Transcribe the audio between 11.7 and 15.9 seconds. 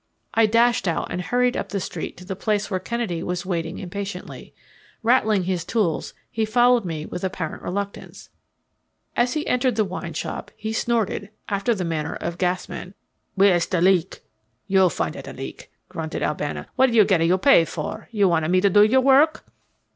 the manner of gasmen, "Where's de leak?" "You find a da leak,"